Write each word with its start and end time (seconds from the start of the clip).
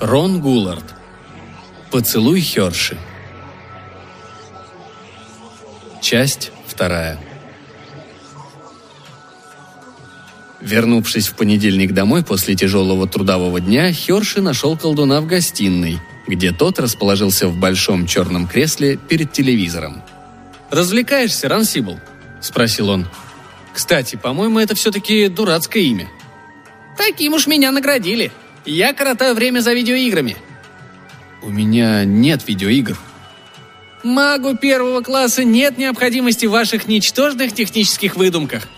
Рон 0.00 0.40
Гуллард. 0.40 0.84
Поцелуй 1.90 2.40
Херши. 2.40 2.98
Часть 6.02 6.50
вторая. 6.66 7.18
Вернувшись 10.60 11.28
в 11.28 11.36
понедельник 11.36 11.92
домой 11.92 12.24
после 12.24 12.56
тяжелого 12.56 13.06
трудового 13.06 13.60
дня, 13.60 13.92
Херши 13.92 14.40
нашел 14.40 14.76
колдуна 14.76 15.20
в 15.20 15.26
гостиной, 15.26 16.00
где 16.26 16.52
тот 16.52 16.80
расположился 16.80 17.46
в 17.46 17.56
большом 17.56 18.06
черном 18.06 18.48
кресле 18.48 18.96
перед 18.96 19.32
телевизором. 19.32 20.02
«Развлекаешься, 20.70 21.48
Рансибл?»– 21.48 22.00
спросил 22.40 22.88
он. 22.88 23.06
«Кстати, 23.72 24.16
по-моему, 24.16 24.58
это 24.58 24.74
все-таки 24.74 25.28
дурацкое 25.28 25.82
имя». 25.84 26.08
«Таким 26.96 27.34
уж 27.34 27.46
меня 27.46 27.70
наградили. 27.70 28.32
Я 28.64 28.92
коротаю 28.92 29.34
время 29.34 29.60
за 29.60 29.72
видеоиграми». 29.72 30.36
«У 31.42 31.50
меня 31.50 32.04
нет 32.04 32.46
видеоигр», 32.46 32.98
Магу 34.04 34.54
первого 34.54 35.00
класса 35.00 35.44
нет 35.44 35.78
необходимости 35.78 36.44
в 36.44 36.50
ваших 36.50 36.86
ничтожных 36.86 37.54
технических 37.54 38.16
выдумках. 38.16 38.68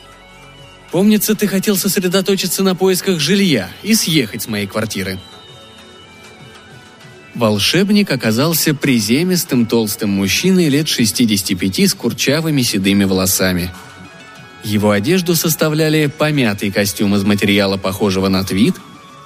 Помнится, 0.92 1.34
ты 1.34 1.48
хотел 1.48 1.76
сосредоточиться 1.76 2.62
на 2.62 2.76
поисках 2.76 3.18
жилья 3.18 3.68
и 3.82 3.94
съехать 3.96 4.42
с 4.42 4.48
моей 4.48 4.68
квартиры. 4.68 5.18
Волшебник 7.34 8.10
оказался 8.12 8.72
приземистым 8.72 9.66
толстым 9.66 10.10
мужчиной 10.10 10.68
лет 10.68 10.86
65 10.86 11.80
с 11.80 11.94
курчавыми 11.94 12.62
седыми 12.62 13.02
волосами. 13.02 13.72
Его 14.62 14.92
одежду 14.92 15.34
составляли 15.34 16.06
помятый 16.06 16.70
костюм 16.70 17.16
из 17.16 17.24
материала, 17.24 17.76
похожего 17.76 18.28
на 18.28 18.44
твит, 18.44 18.76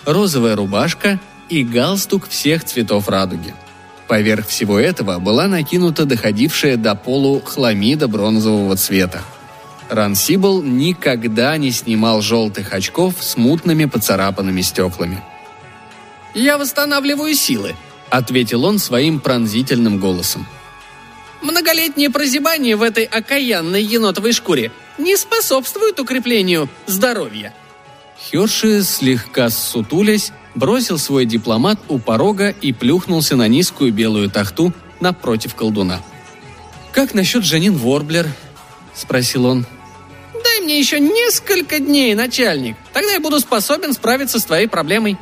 розовая 0.05 0.56
рубашка 0.56 1.20
и 1.48 1.62
галстук 1.62 2.29
всех 2.29 2.65
цветов 2.65 3.09
радуги. 3.09 3.55
Поверх 4.09 4.47
всего 4.48 4.79
этого 4.79 5.19
была 5.19 5.47
накинута 5.47 6.05
доходившая 6.05 6.77
до 6.77 6.95
полу 6.95 7.41
хламида 7.41 8.09
бронзового 8.09 8.77
цвета– 8.77 9.23
Рансибл 9.91 10.62
никогда 10.62 11.57
не 11.57 11.73
снимал 11.73 12.23
желтых 12.23 12.73
очков 12.73 13.15
с 13.19 13.37
мутными 13.37 13.87
поцарапанными 13.87 14.62
стеклами. 14.62 15.23
«Я 16.33 16.59
восстанавливаю 16.59 17.35
силы»,— 17.35 17.75
ответил 18.11 18.64
он 18.64 18.79
своим 18.79 19.19
пронзительным 19.19 19.98
голосом. 19.98 20.47
«Многолетнее 21.42 22.09
прозябание 22.09 22.77
в 22.77 22.83
этой 22.83 23.05
окаянной 23.05 23.83
енотовой 23.83 24.33
шкуре 24.33 24.70
не 24.97 25.17
способствует 25.17 25.98
укреплению 25.98 26.69
здоровья». 26.87 27.53
Херши, 28.21 28.83
слегка 28.83 29.51
ссутулясь, 29.51 30.33
бросил 30.55 30.99
свой 30.99 31.25
дипломат 31.25 31.79
у 31.89 31.99
порога 31.99 32.51
и 32.51 32.73
плюхнулся 32.73 33.37
на 33.37 33.49
низкую 33.49 33.93
белую 33.93 34.31
тахту 34.31 34.73
напротив 35.01 35.55
колдуна. 35.55 36.01
«Как 36.93 37.15
насчет 37.15 37.45
Жанин 37.45 37.77
Ворблер?»– 37.77 38.29
спросил 38.95 39.47
он. 39.47 39.67
Дай 40.43 40.61
мне 40.61 40.79
еще 40.79 41.01
несколько 41.01 41.79
дней, 41.79 42.15
начальник. 42.15 42.77
Тогда 42.93 43.13
я 43.13 43.21
буду 43.21 43.41
способен 43.41 43.93
справиться 43.93 44.39
с 44.39 44.45
твоей 44.45 44.67
проблемой». 44.67 45.17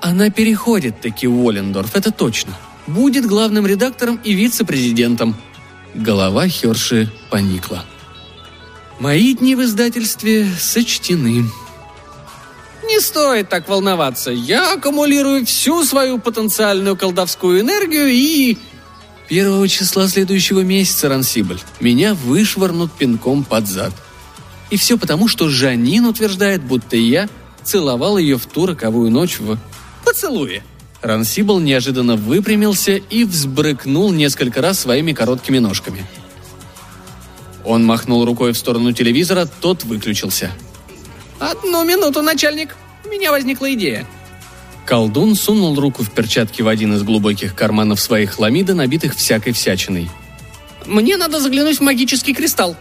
Она 0.00 0.30
переходит 0.30 1.00
таки 1.00 1.26
в 1.26 1.44
Уоллендорф, 1.44 1.94
это 1.94 2.10
точно. 2.10 2.56
Будет 2.88 3.26
главным 3.26 3.66
редактором 3.66 4.20
и 4.24 4.32
вице-президентом. 4.32 5.36
Голова 5.94 6.48
Херши 6.48 7.08
поникла. 7.30 7.84
Мои 8.98 9.34
дни 9.34 9.54
в 9.54 9.62
издательстве 9.62 10.48
сочтены. 10.58 11.44
Не 12.84 13.00
стоит 13.00 13.48
так 13.48 13.68
волноваться. 13.68 14.30
Я 14.30 14.74
аккумулирую 14.74 15.46
всю 15.46 15.84
свою 15.84 16.18
потенциальную 16.18 16.96
колдовскую 16.96 17.60
энергию 17.60 18.08
и... 18.08 18.58
Первого 19.28 19.66
числа 19.68 20.08
следующего 20.08 20.60
месяца, 20.60 21.08
Рансибль, 21.08 21.60
меня 21.80 22.14
вышвырнут 22.14 22.92
пинком 22.92 23.44
под 23.44 23.66
зад– 23.66 23.92
и 24.72 24.78
все 24.78 24.96
потому, 24.96 25.28
что 25.28 25.50
Жанин 25.50 26.06
утверждает, 26.06 26.62
будто 26.62 26.96
я 26.96 27.28
целовал 27.62 28.16
ее 28.16 28.38
в 28.38 28.46
ту 28.46 28.64
роковую 28.64 29.10
ночь 29.10 29.38
в 29.38 29.58
поцелуе. 30.02 30.64
Рансибл 31.02 31.60
неожиданно 31.60 32.16
выпрямился 32.16 32.92
и 32.92 33.24
взбрыкнул 33.24 34.10
несколько 34.12 34.62
раз 34.62 34.80
своими 34.80 35.12
короткими 35.12 35.58
ножками. 35.58 36.06
Он 37.66 37.84
махнул 37.84 38.24
рукой 38.24 38.52
в 38.54 38.56
сторону 38.56 38.92
телевизора, 38.92 39.46
тот 39.60 39.84
выключился. 39.84 40.50
«Одну 41.42 41.84
минуту, 41.84 42.22
начальник. 42.22 42.76
У 43.04 43.08
меня 43.08 43.32
возникла 43.32 43.72
идея». 43.74 44.06
Колдун 44.86 45.34
сунул 45.34 45.78
руку 45.78 46.04
в 46.04 46.10
перчатки 46.12 46.62
в 46.62 46.68
один 46.68 46.94
из 46.94 47.02
глубоких 47.02 47.56
карманов 47.56 48.00
своих 48.00 48.34
хламида, 48.34 48.74
набитых 48.74 49.16
всякой 49.16 49.52
всячиной. 49.52 50.08
«Мне 50.86 51.16
надо 51.16 51.40
заглянуть 51.40 51.78
в 51.78 51.82
магический 51.82 52.32
кристалл», 52.32 52.76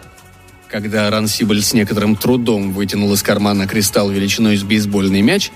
когда 0.70 1.10
Рансибль 1.10 1.62
с 1.62 1.74
некоторым 1.74 2.16
трудом 2.16 2.72
вытянул 2.72 3.12
из 3.14 3.24
кармана 3.24 3.68
кристалл 3.68 4.12
величиной 4.12 4.58
с 4.58 4.64
бейсбольный 4.64 5.22
мяч, 5.22 5.52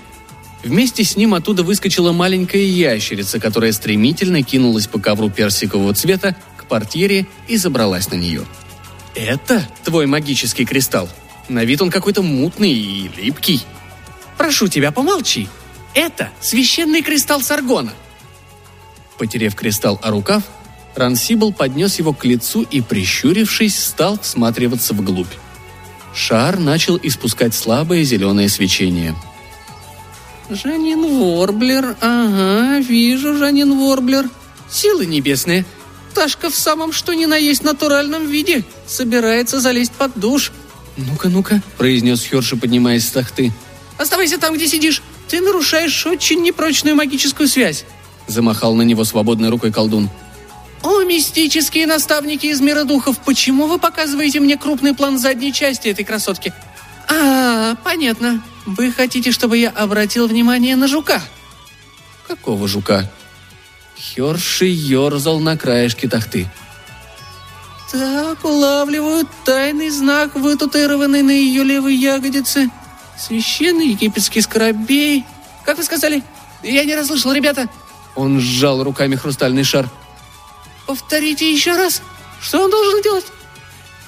вместе 0.64 1.04
с 1.04 1.16
ним 1.16 1.34
оттуда 1.34 1.62
выскочила 1.62 2.12
маленькая 2.12 2.62
ящерица, 2.62 3.38
которая 3.38 3.72
стремительно 3.72 4.42
кинулась 4.42 4.88
по 4.88 4.98
ковру 4.98 5.30
персикового 5.30 5.94
цвета 5.94 6.36
к 6.56 6.66
портьере 6.66 7.26
и 7.46 7.56
забралась 7.56 8.10
на 8.10 8.16
нее. 8.16 8.44
«Это 9.14 9.66
твой 9.84 10.06
магический 10.06 10.64
кристалл? 10.64 11.08
На 11.48 11.64
вид 11.64 11.82
он 11.82 11.90
какой-то 11.90 12.22
мутный 12.22 12.72
и 12.72 13.10
липкий». 13.16 13.64
«Прошу 14.36 14.68
тебя, 14.68 14.92
помолчи. 14.92 15.48
Это 15.94 16.30
священный 16.40 17.02
кристалл 17.02 17.40
Саргона». 17.40 17.92
Потерев 19.18 19.54
кристалл 19.54 19.98
о 20.02 20.10
рукав, 20.10 20.42
Рансибл 20.94 21.52
поднес 21.52 21.98
его 21.98 22.12
к 22.12 22.24
лицу 22.24 22.62
и, 22.62 22.80
прищурившись, 22.80 23.78
стал 23.78 24.18
всматриваться 24.18 24.94
вглубь. 24.94 25.32
Шар 26.14 26.58
начал 26.58 26.98
испускать 27.02 27.54
слабое 27.54 28.02
зеленое 28.02 28.48
свечение. 28.48 29.14
«Жанин 30.48 31.02
Ворблер, 31.18 31.96
ага, 32.00 32.78
вижу, 32.78 33.36
Жанин 33.36 33.78
Ворблер. 33.78 34.30
Силы 34.70 35.04
небесные. 35.04 35.66
Ташка 36.14 36.50
в 36.50 36.54
самом 36.54 36.92
что 36.92 37.12
ни 37.12 37.26
на 37.26 37.36
есть 37.36 37.62
натуральном 37.62 38.26
виде. 38.26 38.64
Собирается 38.86 39.60
залезть 39.60 39.92
под 39.92 40.18
душ». 40.18 40.52
«Ну-ка, 40.96 41.28
ну-ка»,— 41.28 41.62
произнес 41.78 42.24
Херши, 42.24 42.56
поднимаясь 42.56 43.06
с 43.06 43.10
тахты. 43.10 43.52
«Оставайся 43.98 44.38
там, 44.38 44.54
где 44.54 44.66
сидишь. 44.66 45.02
Ты 45.28 45.40
нарушаешь 45.40 46.06
очень 46.06 46.42
непрочную 46.42 46.96
магическую 46.96 47.48
связь»,— 47.48 47.84
замахал 48.26 48.74
на 48.74 48.82
него 48.82 49.04
свободной 49.04 49.50
рукой 49.50 49.72
колдун. 49.72 50.08
«О, 50.82 51.02
мистические 51.02 51.86
наставники 51.86 52.46
из 52.46 52.60
мира 52.60 52.84
духов, 52.84 53.18
почему 53.24 53.66
вы 53.66 53.78
показываете 53.78 54.40
мне 54.40 54.56
крупный 54.56 54.94
план 54.94 55.18
задней 55.18 55.52
части 55.52 55.88
этой 55.88 56.04
красотки?» 56.04 56.52
«А, 57.08 57.76
понятно. 57.84 58.42
Вы 58.64 58.90
хотите, 58.90 59.32
чтобы 59.32 59.58
я 59.58 59.70
обратил 59.70 60.26
внимание 60.26 60.76
на 60.76 60.88
жука?» 60.88 61.20
«Какого 62.26 62.66
жука?» 62.68 63.10
Херши 63.96 64.66
ерзал 64.66 65.40
на 65.40 65.56
краешке 65.56 66.08
тахты. 66.08 66.48
«Так, 67.90 68.44
улавливаю 68.44 69.28
тайный 69.44 69.90
знак, 69.90 70.34
вытатуированный 70.34 71.22
на 71.22 71.30
ее 71.30 71.62
левой 71.62 71.94
ягодице. 71.94 72.70
Священный 73.18 73.88
египетский 73.88 74.40
скоробей. 74.40 75.24
Как 75.64 75.78
вы 75.78 75.84
сказали? 75.84 76.22
Я 76.62 76.84
не 76.84 76.94
расслышал, 76.94 77.32
ребята!» 77.32 77.68
Он 78.16 78.40
сжал 78.40 78.82
руками 78.82 79.14
хрустальный 79.14 79.62
шар– 79.64 79.88
Повторите 80.86 81.52
еще 81.52 81.76
раз. 81.76 82.00
Что 82.40 82.62
он 82.62 82.70
должен 82.70 83.02
делать? 83.02 83.26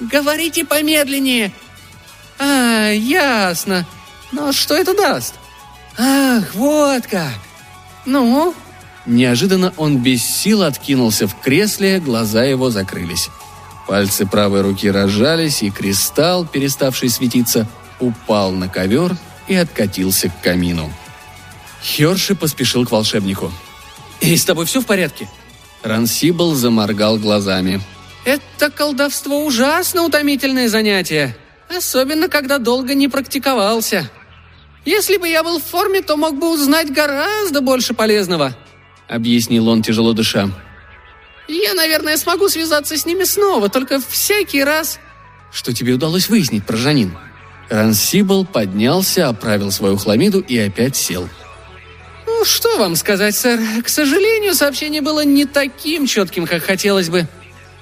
Говорите 0.00 0.64
помедленнее. 0.64 1.52
А, 2.38 2.90
ясно. 2.90 3.84
Но 4.30 4.52
что 4.52 4.74
это 4.74 4.94
даст? 4.94 5.34
Ах, 5.98 6.54
вот 6.54 7.06
как. 7.06 7.34
Ну? 8.06 8.54
Неожиданно 9.06 9.72
он 9.76 9.98
без 9.98 10.22
сил 10.22 10.62
откинулся 10.62 11.26
в 11.26 11.40
кресле, 11.40 11.98
глаза 11.98 12.44
его 12.44 12.70
закрылись. 12.70 13.28
Пальцы 13.88 14.26
правой 14.26 14.60
руки 14.60 14.90
разжались, 14.90 15.62
и 15.62 15.70
кристалл, 15.70 16.44
переставший 16.44 17.08
светиться, 17.08 17.66
упал 17.98 18.52
на 18.52 18.68
ковер 18.68 19.16
и 19.48 19.54
откатился 19.54 20.28
к 20.28 20.42
камину. 20.42 20.92
Херши 21.82 22.34
поспешил 22.34 22.86
к 22.86 22.90
волшебнику. 22.90 23.50
«И 24.20 24.36
с 24.36 24.44
тобой 24.44 24.66
все 24.66 24.82
в 24.82 24.86
порядке?» 24.86 25.26
Рансибл 25.82 26.54
заморгал 26.54 27.16
глазами. 27.16 27.80
«Это 28.26 28.70
колдовство 28.70 29.42
ужасно 29.42 30.02
утомительное 30.02 30.68
занятие, 30.68 31.34
особенно 31.74 32.28
когда 32.28 32.58
долго 32.58 32.94
не 32.94 33.08
практиковался. 33.08 34.10
Если 34.84 35.16
бы 35.16 35.28
я 35.28 35.42
был 35.42 35.60
в 35.60 35.64
форме, 35.64 36.02
то 36.02 36.18
мог 36.18 36.38
бы 36.38 36.52
узнать 36.52 36.92
гораздо 36.92 37.62
больше 37.62 37.94
полезного»,— 37.94 38.54
объяснил 39.08 39.68
он, 39.68 39.82
тяжело 39.82 40.12
дыша. 40.12 40.50
«Я, 41.48 41.74
наверное, 41.74 42.16
смогу 42.16 42.48
связаться 42.48 42.96
с 42.96 43.06
ними 43.06 43.24
снова, 43.24 43.68
только 43.68 44.00
всякий 44.00 44.62
раз...» 44.62 44.98
«Что 45.50 45.72
тебе 45.72 45.94
удалось 45.94 46.28
выяснить 46.28 46.64
про 46.64 46.76
Жанин?» 46.76 47.16
Рансибл 47.70 48.44
поднялся, 48.44 49.28
оправил 49.28 49.70
свою 49.70 49.96
хламиду 49.96 50.40
и 50.40 50.58
опять 50.58 50.96
сел. 50.96 51.28
Ну, 52.38 52.44
что 52.44 52.78
вам 52.78 52.94
сказать, 52.94 53.34
сэр? 53.34 53.58
К 53.82 53.88
сожалению, 53.88 54.54
сообщение 54.54 55.00
было 55.00 55.24
не 55.24 55.44
таким 55.44 56.06
четким, 56.06 56.46
как 56.46 56.62
хотелось 56.62 57.08
бы. 57.08 57.26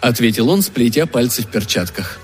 Ответил 0.01 0.49
он, 0.49 0.63
сплетя 0.63 1.05
пальцы 1.07 1.43
в 1.43 1.49
перчатках. 1.49 2.19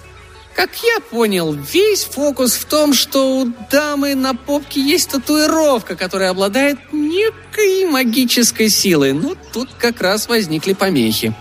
Как 0.55 0.71
я 0.83 1.01
понял, 1.01 1.55
весь 1.55 2.05
фокус 2.05 2.55
в 2.55 2.67
том, 2.67 2.93
что 2.93 3.39
у 3.39 3.53
дамы 3.71 4.15
на 4.15 4.35
попке 4.35 4.81
есть 4.81 5.11
татуировка, 5.11 5.97
которая 5.97 6.31
обладает 6.31 6.79
некой 6.93 7.87
магической 7.87 8.69
силой. 8.69 9.13
Но 9.13 9.35
тут 9.53 9.71
как 9.79 10.03
раз 10.03 10.29
возникли 10.29 10.75
помехи. 10.75 11.35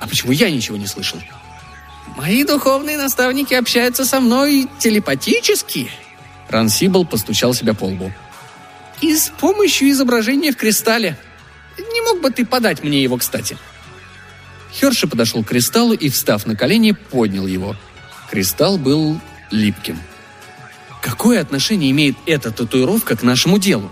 А 0.00 0.06
почему 0.06 0.30
я 0.32 0.50
ничего 0.50 0.76
не 0.76 0.86
слышал? 0.86 1.18
Мои 2.16 2.44
духовные 2.44 2.96
наставники 2.96 3.52
общаются 3.52 4.04
со 4.04 4.20
мной 4.20 4.68
телепатически. 4.78 5.90
Рансибл 6.48 7.04
постучал 7.04 7.52
себя 7.52 7.74
по 7.74 7.84
лбу. 7.84 8.12
И 9.00 9.14
с 9.14 9.28
помощью 9.40 9.90
изображения 9.90 10.52
в 10.52 10.56
кристалле. 10.56 11.18
Не 11.76 12.00
мог 12.02 12.22
бы 12.22 12.30
ты 12.30 12.46
подать 12.46 12.82
мне 12.84 13.02
его, 13.02 13.16
кстати? 13.18 13.58
Херши 14.72 15.08
подошел 15.08 15.42
к 15.42 15.48
кристаллу 15.48 15.94
и, 15.94 16.08
встав 16.08 16.46
на 16.46 16.54
колени, 16.54 16.92
поднял 16.92 17.46
его– 17.46 17.74
Кристалл 18.30 18.78
был 18.78 19.20
липким. 19.50 19.98
Какое 21.00 21.40
отношение 21.40 21.90
имеет 21.92 22.16
эта 22.26 22.50
татуировка 22.50 23.16
к 23.16 23.22
нашему 23.22 23.58
делу? 23.58 23.90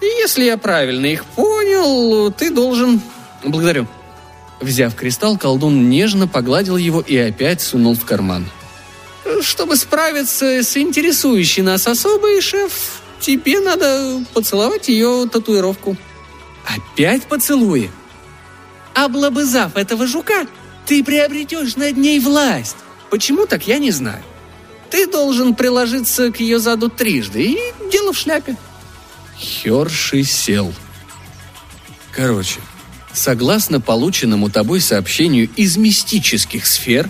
Если 0.00 0.44
я 0.44 0.56
правильно 0.56 1.06
их 1.06 1.24
понял, 1.24 2.32
ты 2.32 2.50
должен... 2.50 3.00
Благодарю. 3.44 3.86
Взяв 4.60 4.94
кристалл, 4.94 5.36
колдун 5.36 5.90
нежно 5.90 6.26
погладил 6.26 6.76
его 6.76 7.00
и 7.00 7.16
опять 7.16 7.60
сунул 7.60 7.94
в 7.94 8.04
карман. 8.04 8.46
Чтобы 9.42 9.76
справиться 9.76 10.62
с 10.62 10.76
интересующей 10.76 11.62
нас 11.62 11.86
особой, 11.86 12.40
шеф, 12.40 13.02
тебе 13.20 13.60
надо 13.60 14.24
поцеловать 14.32 14.88
ее 14.88 15.28
татуировку. 15.30 15.96
Опять 16.64 17.24
поцелуи? 17.24 17.90
Облобызав 18.94 19.76
этого 19.76 20.06
жука, 20.06 20.46
ты 20.86 21.02
приобретешь 21.04 21.76
над 21.76 21.96
ней 21.96 22.20
власть. 22.20 22.76
Почему 23.14 23.46
так, 23.46 23.68
я 23.68 23.78
не 23.78 23.92
знаю. 23.92 24.20
Ты 24.90 25.06
должен 25.06 25.54
приложиться 25.54 26.32
к 26.32 26.40
ее 26.40 26.58
заду 26.58 26.88
трижды, 26.88 27.44
и 27.44 27.58
дело 27.92 28.12
в 28.12 28.18
шляпе». 28.18 28.56
Херши 29.38 30.24
сел. 30.24 30.74
Короче, 32.10 32.58
согласно 33.12 33.80
полученному 33.80 34.50
тобой 34.50 34.80
сообщению 34.80 35.48
из 35.54 35.76
мистических 35.76 36.66
сфер, 36.66 37.08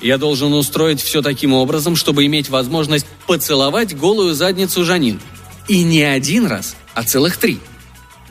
я 0.00 0.18
должен 0.18 0.52
устроить 0.52 1.00
все 1.00 1.22
таким 1.22 1.52
образом, 1.52 1.94
чтобы 1.94 2.26
иметь 2.26 2.48
возможность 2.48 3.06
поцеловать 3.28 3.96
голую 3.96 4.34
задницу 4.34 4.84
Жанин. 4.84 5.20
И 5.68 5.84
не 5.84 6.02
один 6.02 6.46
раз, 6.46 6.74
а 6.92 7.04
целых 7.04 7.36
три. 7.36 7.60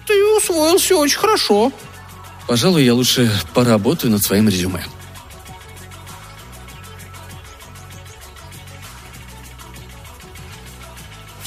Ты 0.06 0.22
усвоился 0.36 0.98
очень 0.98 1.18
хорошо. 1.18 1.72
Пожалуй, 2.46 2.84
я 2.84 2.94
лучше 2.94 3.32
поработаю 3.54 4.12
над 4.12 4.22
своим 4.22 4.50
резюме. 4.50 4.84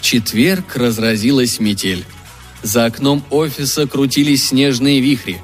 Четверг 0.08 0.74
разразилась 0.74 1.60
метель. 1.60 2.02
За 2.62 2.86
окном 2.86 3.22
офиса 3.28 3.86
крутились 3.86 4.48
снежные 4.48 5.00
вихри. 5.00 5.42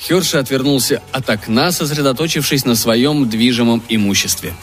Херши 0.00 0.38
отвернулся 0.38 1.02
от 1.12 1.28
окна, 1.28 1.70
сосредоточившись 1.70 2.64
на 2.64 2.76
своем 2.76 3.28
движимом 3.28 3.82
имуществе. 3.90 4.54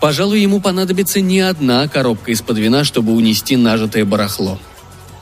Пожалуй, 0.00 0.40
ему 0.40 0.62
понадобится 0.62 1.20
не 1.20 1.40
одна 1.40 1.86
коробка 1.88 2.30
из-под 2.30 2.56
вина, 2.56 2.84
чтобы 2.84 3.12
унести 3.12 3.54
нажитое 3.56 4.06
барахло. 4.06 4.58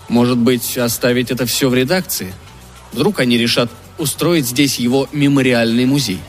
Может 0.09 0.39
быть, 0.39 0.79
оставить 0.79 1.33
это 1.33 1.45
все 1.45 1.69
в 1.69 1.75
редакции? 1.75 2.33
Вдруг 2.93 3.19
они 3.19 3.39
решат 3.39 3.73
устроить 3.99 4.47
здесь 4.47 4.79
его 4.79 5.09
мемориальный 5.11 5.87
музей. 5.87 6.21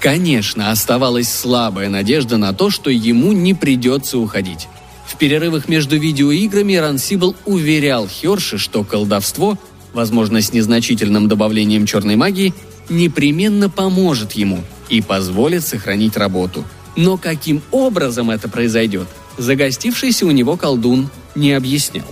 Конечно, 0.00 0.70
оставалась 0.70 1.30
слабая 1.30 1.90
надежда 1.90 2.38
на 2.38 2.54
то, 2.54 2.70
что 2.70 2.88
ему 2.88 3.32
не 3.32 3.52
придется 3.52 4.16
уходить. 4.16 4.68
В 5.10 5.16
перерывах 5.16 5.68
между 5.68 5.98
видеоиграми 5.98 6.76
Рансибл 6.76 7.34
уверял 7.44 8.06
Херши, 8.06 8.58
что 8.58 8.84
колдовство, 8.84 9.58
возможно, 9.92 10.40
с 10.40 10.52
незначительным 10.52 11.26
добавлением 11.26 11.84
черной 11.84 12.14
магии, 12.14 12.54
непременно 12.88 13.68
поможет 13.68 14.32
ему 14.32 14.62
и 14.88 15.02
позволит 15.02 15.66
сохранить 15.66 16.16
работу. 16.16 16.64
Но 16.94 17.18
каким 17.18 17.60
образом 17.72 18.30
это 18.30 18.48
произойдет, 18.48 19.08
загостившийся 19.36 20.26
у 20.26 20.30
него 20.30 20.56
колдун 20.56 21.10
не 21.34 21.54
объяснял. 21.54 22.06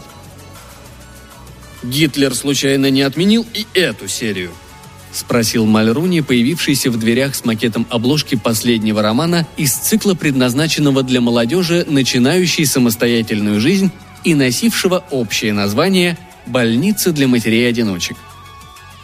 Гитлер 1.84 2.34
случайно 2.34 2.90
не 2.90 3.02
отменил 3.02 3.46
и 3.54 3.64
эту 3.74 4.08
серию–— 4.08 4.50
спросил 5.12 5.66
Мальруни, 5.66 6.20
появившийся 6.20 6.90
в 6.90 6.98
дверях 6.98 7.34
с 7.34 7.44
макетом 7.44 7.86
обложки 7.90 8.34
последнего 8.36 9.02
романа 9.02 9.46
из 9.56 9.72
цикла, 9.72 10.14
предназначенного 10.14 11.02
для 11.02 11.20
молодежи, 11.20 11.84
начинающей 11.88 12.66
самостоятельную 12.66 13.60
жизнь 13.60 13.90
и 14.24 14.34
носившего 14.34 15.04
общее 15.10 15.52
название 15.52 16.18
«Больница 16.46 17.12
для 17.12 17.28
матерей-одиночек». 17.28 18.16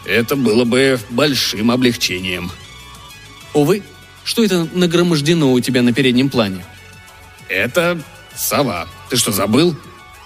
Это 0.05 0.35
было 0.35 0.65
бы 0.65 0.99
большим 1.09 1.71
облегчением. 1.71 2.51
Увы, 3.53 3.81
что 4.23 4.43
это 4.43 4.67
нагромождено 4.73 5.51
у 5.51 5.59
тебя 5.59 5.81
на 5.81 5.93
переднем 5.93 6.29
плане? 6.29 6.63
Это 7.49 7.99
сова. 8.35 8.87
Ты 9.09 9.17
что, 9.17 9.31
забыл? 9.31 9.75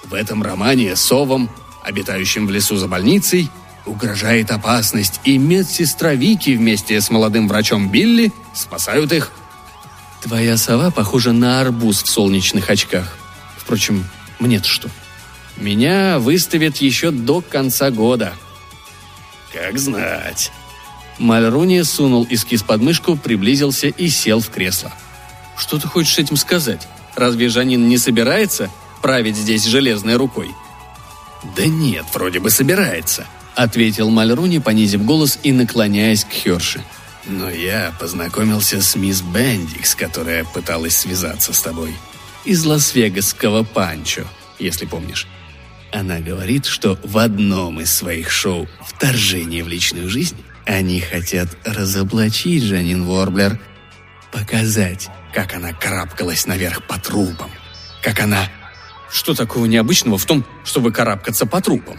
В 0.04 0.14
этом 0.14 0.42
романе 0.42 0.96
совам, 0.96 1.50
обитающим 1.84 2.48
в 2.48 2.52
лесу 2.52 2.76
за 2.76 2.88
больницей, 2.88 3.50
угрожает 3.90 4.52
опасность, 4.52 5.20
и 5.24 5.38
медсестра 5.38 6.14
Вики 6.14 6.52
вместе 6.52 7.02
с 7.02 7.10
молодым 7.10 7.48
врачом 7.48 7.90
Билли 7.90 8.32
спасают 8.54 9.12
их. 9.12 9.32
Твоя 10.22 10.58
сова 10.58 10.92
похожа 10.92 11.32
на 11.32 11.62
арбуз 11.62 12.04
в 12.04 12.08
солнечных 12.08 12.70
очках. 12.70 13.18
Впрочем, 13.58 14.06
мне-то 14.40 14.68
что? 14.68 14.90
Меня 15.58 16.20
выставят 16.20 16.78
еще 16.78 17.12
до 17.12 17.42
конца 17.42 17.90
года. 17.90 18.34
Как 19.52 19.78
знать. 19.80 20.52
Мальруни 21.18 21.82
сунул 21.84 22.26
эскиз 22.30 22.64
под 22.64 22.82
мышку, 22.82 23.18
приблизился 23.18 23.88
и 23.88 24.10
сел 24.10 24.40
в 24.40 24.50
кресло. 24.50 24.94
Что 25.58 25.80
ты 25.80 25.88
хочешь 25.88 26.18
этим 26.18 26.38
сказать? 26.38 26.88
Разве 27.16 27.50
Жанин 27.50 27.90
не 27.90 27.98
собирается 27.98 28.70
править 29.02 29.36
здесь 29.36 29.66
железной 29.66 30.16
рукой? 30.16 30.52
Да 31.58 31.66
нет, 31.66 32.06
вроде 32.14 32.40
бы 32.40 32.50
собирается–— 32.50 33.26
ответил 33.64 34.10
Мальруни, 34.10 34.60
понизив 34.60 35.04
голос 35.04 35.38
и 35.44 35.52
наклоняясь 35.52 36.24
к 36.24 36.32
Херши. 36.32 36.82
«Но 37.26 37.50
я 37.50 37.94
познакомился 38.00 38.82
с 38.82 38.96
мисс 38.96 39.22
Бендикс, 39.22 39.96
которая 39.96 40.46
пыталась 40.46 40.96
связаться 40.96 41.52
с 41.52 41.62
тобой. 41.62 41.94
Из 42.46 42.64
Лас-Вегасского 42.64 43.64
Панчо, 43.64 44.24
если 44.60 44.86
помнишь. 44.86 45.28
Она 45.92 46.20
говорит, 46.20 46.66
что 46.66 46.98
в 47.04 47.18
одном 47.18 47.82
из 47.82 47.92
своих 47.92 48.32
шоу 48.32 48.68
«Вторжение 48.88 49.64
в 49.64 49.68
личную 49.68 50.10
жизнь» 50.10 50.38
они 50.66 51.02
хотят 51.02 51.50
разоблачить 51.66 52.64
Жанин 52.64 53.04
Ворблер, 53.06 53.60
показать, 54.32 55.10
как 55.34 55.54
она 55.54 55.74
карабкалась 55.74 56.46
наверх 56.46 56.84
по 56.88 56.98
трупам, 57.00 57.52
как 58.02 58.22
она... 58.22 58.48
Что 59.12 59.34
такого 59.34 59.66
необычного 59.66 60.20
в 60.20 60.26
том, 60.26 60.46
чтобы 60.64 60.92
карабкаться 60.92 61.48
по 61.48 61.60
трупам? 61.62 61.98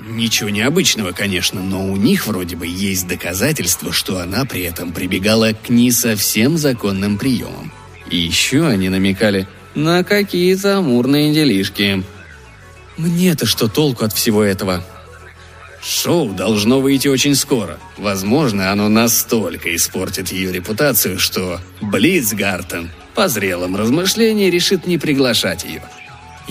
Ничего 0.00 0.48
необычного, 0.48 1.12
конечно, 1.12 1.62
но 1.62 1.84
у 1.84 1.96
них 1.96 2.26
вроде 2.26 2.56
бы 2.56 2.66
есть 2.66 3.06
доказательства, 3.06 3.92
что 3.92 4.18
она 4.18 4.44
при 4.44 4.62
этом 4.62 4.92
прибегала 4.92 5.52
к 5.52 5.68
не 5.68 5.90
совсем 5.90 6.56
законным 6.56 7.18
приемам. 7.18 7.70
И 8.08 8.16
еще 8.16 8.66
они 8.66 8.88
намекали 8.88 9.46
на 9.74 10.02
какие-то 10.02 10.78
амурные 10.78 11.34
делишки. 11.34 12.02
Мне-то 12.96 13.46
что 13.46 13.68
толку 13.68 14.04
от 14.04 14.12
всего 14.12 14.42
этого? 14.42 14.84
Шоу 15.82 16.32
должно 16.32 16.80
выйти 16.80 17.08
очень 17.08 17.34
скоро. 17.34 17.78
Возможно, 17.96 18.72
оно 18.72 18.88
настолько 18.88 19.74
испортит 19.74 20.32
ее 20.32 20.52
репутацию, 20.52 21.18
что 21.18 21.60
Блицгартен 21.80 22.90
по 23.14 23.28
зрелом 23.28 23.76
размышлении 23.76 24.50
решит 24.50 24.86
не 24.86 24.98
приглашать 24.98 25.64
ее– 25.64 25.82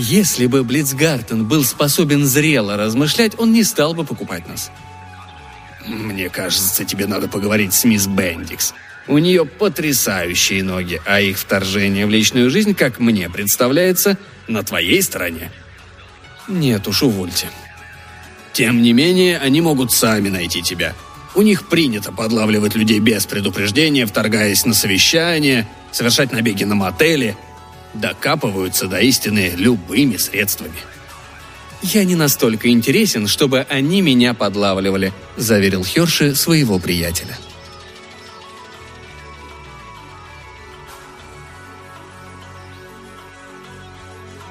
если 0.01 0.45
бы 0.45 0.63
Блицгартен 0.63 1.45
был 1.45 1.65
способен 1.65 2.25
зрело 2.25 2.77
размышлять, 2.77 3.33
он 3.37 3.51
не 3.51 3.65
стал 3.65 3.93
бы 3.93 4.05
покупать 4.05 4.47
нас. 4.47 4.71
Мне 5.85 6.29
кажется, 6.29 6.85
тебе 6.85 7.05
надо 7.05 7.27
поговорить 7.27 7.73
с 7.73 7.83
мисс 7.83 8.07
Бендикс. 8.07 8.73
У 9.07 9.17
нее 9.17 9.45
потрясающие 9.45 10.63
ноги, 10.63 11.01
а 11.05 11.19
их 11.19 11.37
вторжение 11.37 12.05
в 12.05 12.09
личную 12.09 12.49
жизнь, 12.49 12.75
как 12.75 12.99
мне 12.99 13.29
представляется, 13.29 14.17
на 14.47 14.63
твоей 14.63 15.01
стороне. 15.01 15.51
Нет 16.47 16.87
уж, 16.87 17.03
увольте. 17.03 17.47
Тем 18.53 18.81
не 18.81 18.93
менее, 18.93 19.37
они 19.37 19.59
могут 19.59 19.91
сами 19.91 20.29
найти 20.29 20.61
тебя. 20.61 20.95
У 21.35 21.41
них 21.41 21.67
принято 21.67 22.13
подлавливать 22.13 22.75
людей 22.75 22.99
без 22.99 23.25
предупреждения, 23.25 24.05
вторгаясь 24.05 24.65
на 24.65 24.73
совещания, 24.73 25.67
совершать 25.91 26.31
набеги 26.31 26.63
на 26.63 26.75
мотели– 26.75 27.35
докапываются 27.93 28.87
до 28.87 28.99
истины 28.99 29.53
любыми 29.55 30.17
средствами. 30.17 30.79
«Я 31.81 32.03
не 32.03 32.15
настолько 32.15 32.69
интересен, 32.69 33.27
чтобы 33.27 33.61
они 33.69 34.01
меня 34.01 34.33
подлавливали»,– 34.33 35.13
заверил 35.37 35.83
Херши 35.83 36.35
своего 36.35 36.77
приятеля. 36.77 37.37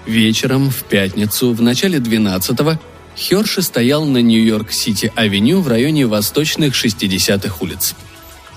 Вечером, 0.07 0.71
в 0.71 0.85
пятницу, 0.85 1.53
в 1.53 1.61
начале 1.61 1.99
12-го, 1.99 2.81
Херши 3.15 3.61
стоял 3.61 4.07
на 4.07 4.23
Нью-Йорк-Сити-авеню 4.23 5.61
в 5.61 5.69
районе 5.69 6.07
восточных 6.07 6.75
60-х 6.75 7.57
улиц. 7.61 7.95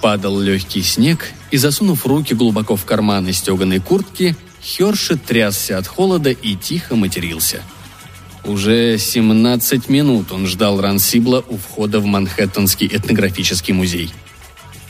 Падал 0.02 0.40
легкий 0.40 0.82
снег, 0.82 1.28
и, 1.52 1.58
засунув 1.58 2.06
руки 2.06 2.34
глубоко 2.34 2.78
в 2.78 2.86
карманы 2.86 3.34
стеганой 3.34 3.80
куртки, 3.80 4.38
Херши 4.64 5.18
трясся 5.18 5.78
от 5.78 5.88
холода 5.88 6.30
и 6.30 6.56
тихо 6.56 6.96
матерился. 6.96 7.64
Уже 8.44 8.98
17 8.98 9.90
минут 9.90 10.32
он 10.32 10.48
ждал 10.48 10.82
Рансибла 10.82 11.44
у 11.48 11.58
входа 11.58 12.00
в 12.00 12.06
Манхэттенский 12.06 12.88
этнографический 12.88 13.74
музей. 13.74 14.12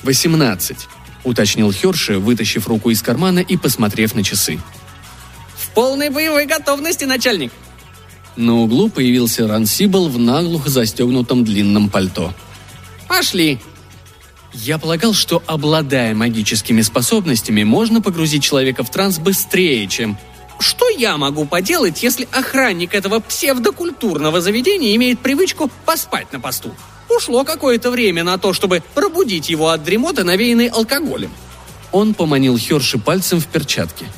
«18»,— 0.04 0.78
уточнил 1.24 1.72
Херши, 1.72 2.18
вытащив 2.18 2.68
руку 2.68 2.90
из 2.90 3.02
кармана 3.02 3.40
и 3.40 3.58
посмотрев 3.58 4.16
на 4.16 4.24
часы 4.24 4.60
полной 5.74 6.10
боевой 6.10 6.46
готовности, 6.46 7.06
начальник!» 7.06 7.52
На 8.36 8.56
углу 8.56 8.90
появился 8.90 9.48
Рансибл 9.48 10.08
в 10.08 10.18
наглухо 10.18 10.70
застегнутом 10.70 11.44
длинном 11.44 11.90
пальто. 11.90 12.34
«Пошли!» 13.08 13.60
Я 14.54 14.78
полагал, 14.78 15.14
что, 15.14 15.42
обладая 15.48 16.14
магическими 16.14 16.82
способностями, 16.82 17.64
можно 17.64 18.02
погрузить 18.02 18.44
человека 18.44 18.84
в 18.84 18.90
транс 18.90 19.20
быстрее, 19.20 19.88
чем... 19.88 20.18
Что 20.60 20.90
я 20.90 21.18
могу 21.18 21.46
поделать, 21.46 22.04
если 22.04 22.28
охранник 22.32 22.94
этого 22.94 23.20
псевдокультурного 23.20 24.42
заведения 24.42 24.96
имеет 24.96 25.20
привычку 25.20 25.72
поспать 25.86 26.32
на 26.32 26.40
посту? 26.40 26.76
Ушло 27.10 27.44
какое-то 27.44 27.90
время 27.90 28.24
на 28.24 28.38
то, 28.38 28.54
чтобы 28.54 28.84
пробудить 28.94 29.50
его 29.50 29.70
от 29.70 29.84
дремоты, 29.84 30.24
навеянной 30.24 30.68
алкоголем. 30.68 31.32
Он 31.92 32.14
поманил 32.14 32.58
Херши 32.58 33.00
пальцем 33.00 33.40
в 33.40 33.48
перчатке– 33.48 34.06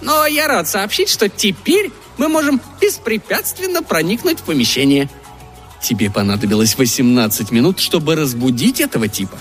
но 0.00 0.26
я 0.26 0.46
рад 0.46 0.68
сообщить, 0.68 1.08
что 1.08 1.28
теперь 1.28 1.90
мы 2.18 2.28
можем 2.28 2.60
беспрепятственно 2.80 3.82
проникнуть 3.82 4.40
в 4.40 4.42
помещение. 4.42 5.08
Тебе 5.82 6.10
понадобилось 6.10 6.76
18 6.76 7.50
минут, 7.50 7.80
чтобы 7.80 8.14
разбудить 8.14 8.80
этого 8.80 9.08
типа. 9.08 9.38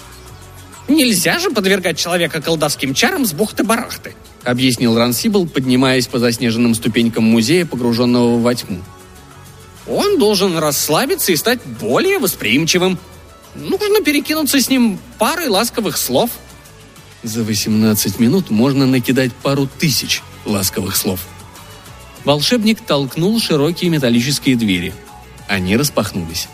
Нельзя 0.88 1.40
же 1.40 1.50
подвергать 1.50 1.98
человека 1.98 2.42
колдовским 2.42 2.94
чарам 2.94 3.26
с 3.26 3.34
бухты-барахты, 3.34 4.14
объяснил 4.44 4.98
Рансибл, 4.98 5.48
поднимаясь 5.48 6.08
по 6.08 6.20
заснеженным 6.20 6.76
ступенькам 6.76 7.24
музея, 7.24 7.66
погруженного 7.66 8.40
во 8.40 8.54
тьму. 8.54 8.82
Он 9.88 10.20
должен 10.20 10.58
расслабиться 10.58 11.32
и 11.32 11.36
стать 11.36 11.60
более 11.80 12.20
восприимчивым. 12.20 13.00
Нужно 13.56 14.02
перекинуться 14.04 14.60
с 14.60 14.70
ним 14.70 15.00
парой 15.18 15.48
ласковых 15.48 15.98
слов. 15.98 16.30
За 17.24 17.44
18 17.44 18.20
минут 18.20 18.52
можно 18.52 18.86
накидать 18.86 19.34
пару 19.34 19.68
тысяч– 19.68 20.22
ласковых 20.46 20.96
слов. 20.96 21.22
Волшебник 22.24 22.82
толкнул 22.82 23.40
широкие 23.40 23.90
металлические 23.90 24.56
двери. 24.56 24.94
Они 25.48 25.78
распахнулись. 25.78 26.48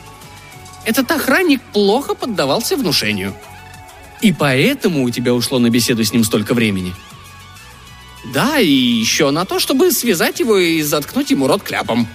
«Этот 0.86 1.12
охранник 1.12 1.62
плохо 1.74 2.16
поддавался 2.16 2.78
внушению». 2.78 3.34
«И 4.22 4.32
поэтому 4.32 5.04
у 5.04 5.10
тебя 5.10 5.34
ушло 5.34 5.60
на 5.60 5.70
беседу 5.70 6.04
с 6.04 6.14
ним 6.14 6.24
столько 6.24 6.54
времени?» 6.54 6.94
«Да, 8.34 8.60
и 8.60 8.70
еще 8.70 9.32
на 9.32 9.46
то, 9.46 9.60
чтобы 9.60 9.92
связать 9.92 10.40
его 10.40 10.58
и 10.58 10.82
заткнуть 10.82 11.32
ему 11.32 11.48
рот 11.48 11.64
кляпом», 11.64 12.08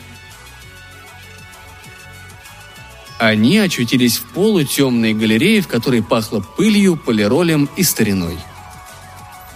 Они 3.19 3.59
очутились 3.59 4.19
в 4.19 4.25
полутемной 4.25 5.15
галерее, 5.15 5.63
в 5.63 5.69
которой 5.69 6.03
пахло 6.03 6.41
пылью, 6.41 6.97
полиролем 6.97 7.69
и 7.77 7.83
стариной. 7.83 8.39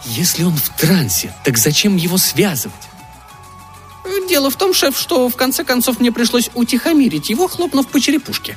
Если 0.06 0.44
он 0.44 0.56
в 0.56 0.76
трансе, 0.78 1.34
так 1.44 1.58
зачем 1.58 1.96
его 1.96 2.16
связывать? 2.16 2.74
Дело 4.28 4.48
в 4.48 4.56
том, 4.56 4.72
шеф, 4.72 4.96
что 4.96 5.28
в 5.28 5.36
конце 5.36 5.64
концов 5.64 6.00
мне 6.00 6.10
пришлось 6.10 6.50
утихомирить 6.54 7.28
его, 7.28 7.48
хлопнув 7.48 7.86
по 7.88 8.00
черепушке. 8.00 8.56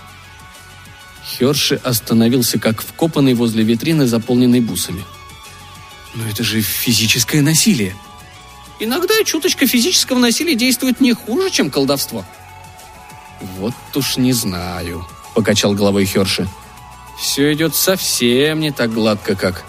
Херши 1.25 1.75
остановился 1.83 2.59
как 2.59 2.81
вкопанный 2.81 3.33
возле 3.33 3.63
витрины, 3.63 4.07
заполненной 4.07 4.59
бусами. 4.59 5.03
Но 6.15 6.27
это 6.27 6.43
же 6.43 6.61
физическое 6.61 7.41
насилие. 7.41 7.95
Иногда 8.79 9.13
чуточка 9.23 9.65
физического 9.65 10.19
насилия 10.19 10.55
действует 10.55 10.99
не 10.99 11.13
хуже, 11.13 11.49
чем 11.49 11.71
колдовство. 11.71 12.25
Вот 13.57 13.73
уж 13.95 14.17
не 14.17 14.33
знаю, 14.33 15.07
покачал 15.33 15.73
головой 15.73 16.05
Херши. 16.05 16.47
Все 17.19 17.53
идет 17.53 17.75
совсем 17.75 18.59
не 18.59 18.71
так 18.71 18.93
гладко, 18.93 19.35
как... 19.35 19.63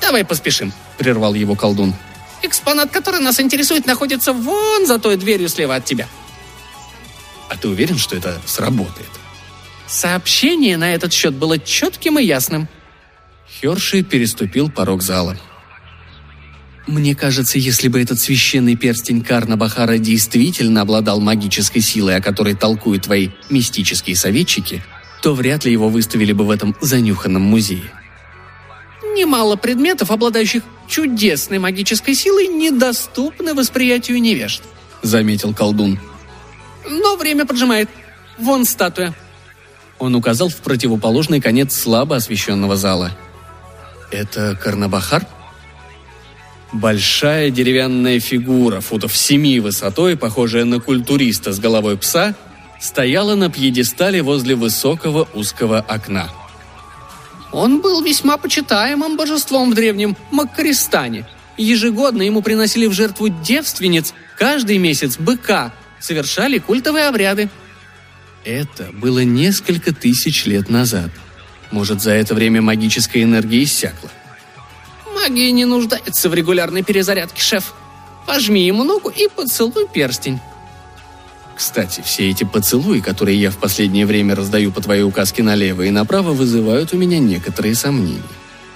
Давай 0.00 0.24
поспешим.— 0.24 0.72
прервал 0.98 1.34
его 1.34 1.54
колдун. 1.56 1.94
«Экспонат, 2.42 2.90
который 2.90 3.20
нас 3.20 3.40
интересует, 3.40 3.86
находится 3.86 4.32
вон 4.32 4.86
за 4.86 4.98
той 4.98 5.16
дверью 5.16 5.48
слева 5.48 5.76
от 5.76 5.84
тебя». 5.84 6.08
«А 7.48 7.56
ты 7.56 7.68
уверен, 7.68 7.98
что 7.98 8.16
это 8.16 8.40
сработает?» 8.46 9.10
Сообщение 9.86 10.76
на 10.76 10.94
этот 10.94 11.12
счет 11.12 11.34
было 11.34 11.58
четким 11.58 12.18
и 12.18 12.24
ясным. 12.24 12.68
Херши 13.48 14.02
переступил 14.02 14.70
порог 14.70 15.02
зала. 15.02 15.36
Мне 16.86 17.14
кажется, 17.14 17.58
если 17.58 17.88
бы 17.88 18.00
этот 18.00 18.20
священный 18.20 18.76
перстень 18.76 19.22
Карна 19.22 19.56
Бахара 19.56 19.96
действительно 19.96 20.82
обладал 20.82 21.20
магической 21.20 21.80
силой, 21.80 22.16
о 22.16 22.20
которой 22.20 22.54
толкуют 22.54 23.04
твои 23.04 23.30
мистические 23.48 24.16
советчики, 24.16 24.82
то 25.22 25.34
вряд 25.34 25.64
ли 25.64 25.72
его 25.72 25.88
выставили 25.88 26.32
бы 26.32 26.44
в 26.44 26.50
этом 26.50 26.76
занюханном 26.82 27.40
музее. 27.40 27.90
Немало 29.16 29.56
предметов, 29.56 30.10
обладающих 30.10 30.62
чудесной 30.86 31.58
магической 31.58 32.14
силой 32.14 32.48
недоступны 32.48 33.54
восприятию 33.54 34.20
невежд»,— 34.20 34.62
заметил 35.02 35.54
колдун. 35.54 35.98
«Но 36.86 37.16
время 37.16 37.46
поджимает. 37.46 37.88
Вон 38.38 38.66
статуя». 38.66 39.14
Он 39.98 40.14
указал 40.14 40.48
в 40.48 40.56
противоположный 40.56 41.40
конец 41.40 41.74
слабо 41.74 42.16
освещенного 42.16 42.76
зала. 42.76 43.12
«Это 44.10 44.58
Карнабахар?» 44.62 45.26
Большая 46.72 47.50
деревянная 47.50 48.18
фигура, 48.18 48.80
футов 48.80 49.16
семи 49.16 49.60
высотой, 49.60 50.16
похожая 50.16 50.64
на 50.64 50.80
культуриста 50.80 51.52
с 51.52 51.60
головой 51.60 51.96
пса, 51.96 52.34
стояла 52.80 53.36
на 53.36 53.48
пьедестале 53.48 54.22
возле 54.22 54.56
высокого 54.56 55.28
узкого 55.34 55.78
окна– 55.78 56.28
он 57.54 57.80
был 57.80 58.02
весьма 58.02 58.36
почитаемым 58.36 59.16
божеством 59.16 59.70
в 59.70 59.74
древнем 59.74 60.16
Маккаристане. 60.32 61.24
Ежегодно 61.56 62.22
ему 62.22 62.42
приносили 62.42 62.86
в 62.86 62.92
жертву 62.92 63.28
девственниц, 63.28 64.12
каждый 64.36 64.78
месяц 64.78 65.18
быка, 65.18 65.72
совершали 66.00 66.58
культовые 66.58 67.06
обряды. 67.06 67.48
Это 68.44 68.90
было 68.92 69.20
несколько 69.24 69.94
тысяч 69.94 70.44
лет 70.44 70.68
назад. 70.68 71.10
Может, 71.70 72.02
за 72.02 72.12
это 72.12 72.34
время 72.34 72.60
магическая 72.60 73.22
энергия 73.22 73.62
иссякла? 73.62 74.10
Магия 75.14 75.50
не 75.50 75.64
нуждается 75.64 76.28
в 76.28 76.34
регулярной 76.34 76.82
перезарядке, 76.82 77.40
шеф. 77.42 77.74
Пожми 78.26 78.66
ему 78.66 78.84
ногу 78.84 79.08
и 79.08 79.28
поцелуй 79.28 79.88
перстень. 79.88 80.40
Кстати, 81.56 82.02
все 82.04 82.30
эти 82.30 82.44
поцелуи, 82.44 83.00
которые 83.00 83.40
я 83.40 83.50
в 83.50 83.56
последнее 83.58 84.06
время 84.06 84.34
раздаю 84.34 84.72
по 84.72 84.80
твоей 84.80 85.04
указке 85.04 85.42
налево 85.42 85.82
и 85.82 85.90
направо, 85.90 86.32
вызывают 86.32 86.92
у 86.92 86.96
меня 86.96 87.18
некоторые 87.18 87.74
сомнения. 87.74 88.22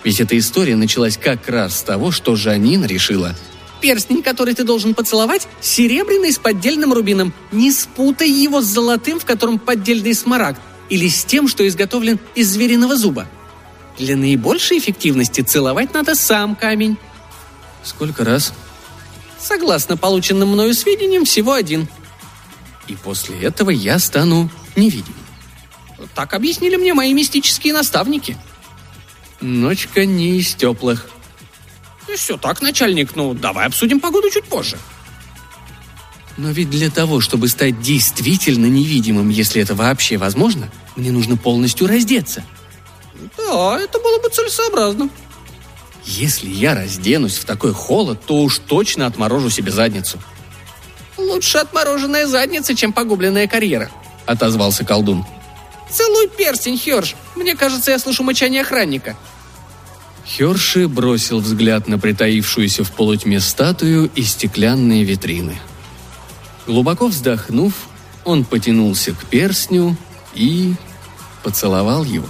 Ведь 0.04 0.20
эта 0.20 0.38
история 0.38 0.76
началась 0.76 1.16
как 1.18 1.48
раз 1.48 1.78
с 1.78 1.82
того, 1.82 2.10
что 2.10 2.36
Жанин 2.36 2.84
решила. 2.84 3.34
Перстень, 3.80 4.22
который 4.22 4.54
ты 4.54 4.64
должен 4.64 4.94
поцеловать, 4.94 5.48
серебряный 5.60 6.32
с 6.32 6.38
поддельным 6.38 6.92
рубином. 6.92 7.32
Не 7.52 7.70
спутай 7.72 8.30
его 8.30 8.60
с 8.60 8.66
золотым, 8.66 9.20
в 9.20 9.24
котором 9.24 9.58
поддельный 9.58 10.14
смарагд, 10.14 10.60
или 10.88 11.08
с 11.08 11.24
тем, 11.24 11.48
что 11.48 11.66
изготовлен 11.66 12.18
из 12.34 12.48
звериного 12.50 12.96
зуба. 12.96 13.26
Для 13.98 14.16
наибольшей 14.16 14.78
эффективности 14.78 15.40
целовать 15.40 15.92
надо 15.94 16.14
сам 16.14 16.54
камень. 16.54 16.96
Сколько 17.82 18.24
раз? 18.24 18.52
Согласно 19.38 19.96
полученным 19.96 20.48
мною 20.48 20.74
сведениям, 20.74 21.24
всего 21.24 21.52
один– 21.52 21.88
и 22.88 22.94
после 22.96 23.38
этого 23.40 23.70
я 23.70 23.98
стану 23.98 24.50
невидимым. 24.74 25.14
Так 26.14 26.34
объяснили 26.34 26.76
мне 26.76 26.94
мои 26.94 27.12
мистические 27.12 27.74
наставники. 27.74 28.36
Ночка 29.40 30.06
не 30.06 30.38
из 30.38 30.54
теплых. 30.54 31.08
Все 32.16 32.36
так, 32.36 32.62
начальник, 32.62 33.14
ну 33.16 33.34
давай 33.34 33.66
обсудим 33.66 34.00
погоду 34.00 34.30
чуть 34.30 34.44
позже. 34.44 34.78
Но 36.36 36.50
ведь 36.50 36.70
для 36.70 36.88
того, 36.88 37.20
чтобы 37.20 37.48
стать 37.48 37.80
действительно 37.80 38.66
невидимым, 38.66 39.28
если 39.28 39.60
это 39.60 39.74
вообще 39.74 40.16
возможно, 40.16 40.70
мне 40.94 41.10
нужно 41.10 41.36
полностью 41.36 41.88
раздеться. 41.88 42.44
Да, 43.36 43.78
это 43.80 43.98
было 43.98 44.20
бы 44.20 44.28
целесообразно. 44.28 45.10
Если 46.04 46.48
я 46.48 46.74
разденусь 46.74 47.38
в 47.38 47.44
такой 47.44 47.72
холод, 47.72 48.24
то 48.24 48.36
уж 48.42 48.60
точно 48.60 49.06
отморожу 49.06 49.50
себе 49.50 49.72
задницу. 49.72 50.18
«Лучше 51.16 51.58
отмороженная 51.58 52.26
задница, 52.26 52.76
чем 52.76 52.92
погубленная 52.92 53.48
карьера»,— 53.48 53.90
отозвался 54.26 54.84
колдун. 54.84 55.26
«Целуй 55.90 56.28
перстень, 56.28 56.78
Херш. 56.78 57.16
Мне 57.34 57.56
кажется, 57.56 57.90
я 57.90 57.98
слышу 57.98 58.22
мычание 58.22 58.62
охранника». 58.62 59.16
Херши 60.28 60.88
бросил 60.88 61.40
взгляд 61.40 61.88
на 61.88 61.98
притаившуюся 61.98 62.84
в 62.84 62.92
полутьме 62.92 63.40
статую 63.40 64.10
и 64.14 64.22
стеклянные 64.22 65.02
витрины. 65.02 65.58
Глубоко 66.66 67.06
вздохнув, 67.06 67.72
он 68.24 68.44
потянулся 68.44 69.12
к 69.12 69.24
перстню 69.24 69.96
и 70.34 70.74
поцеловал 71.42 72.04
его. 72.04 72.28